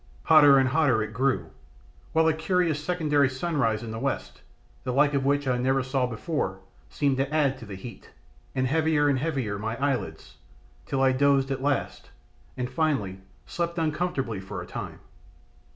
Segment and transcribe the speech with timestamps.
[0.23, 1.51] Hotter and hotter it grew,
[2.11, 4.41] while a curious secondary sunrise in the west,
[4.83, 8.09] the like of which I never saw before seemed to add to the heat,
[8.55, 10.37] and heavier and heavier my eyelids,
[10.87, 12.09] till I dozed at last,
[12.57, 15.01] and finally slept uncomfortably for a time.